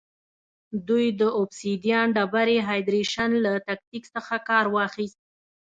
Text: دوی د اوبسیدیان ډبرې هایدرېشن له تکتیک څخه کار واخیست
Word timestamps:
دوی 0.87 1.05
د 1.19 1.21
اوبسیدیان 1.37 2.07
ډبرې 2.15 2.57
هایدرېشن 2.67 3.31
له 3.45 3.51
تکتیک 3.67 4.03
څخه 4.15 4.35
کار 4.49 4.65
واخیست 4.75 5.19